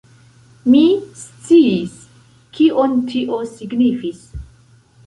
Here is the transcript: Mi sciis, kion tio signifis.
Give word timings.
Mi 0.73 0.81
sciis, 1.23 1.93
kion 2.59 2.99
tio 3.13 3.43
signifis. 3.53 4.27